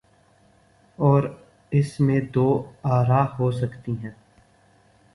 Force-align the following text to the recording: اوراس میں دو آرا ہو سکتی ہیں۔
اوراس 0.99 1.91
میں 1.99 2.19
دو 2.33 2.47
آرا 2.95 3.21
ہو 3.39 3.51
سکتی 3.51 3.93
ہیں۔ 4.03 4.11